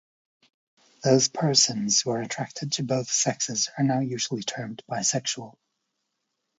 Those 1.03 1.27
persons 1.27 2.01
who 2.01 2.09
are 2.09 2.21
attracted 2.23 2.71
to 2.71 2.83
both 2.83 3.11
sexes 3.11 3.69
are 3.77 3.83
now 3.83 3.99
usually 3.99 4.41
termed 4.41 4.81
"bisexual". 4.89 5.53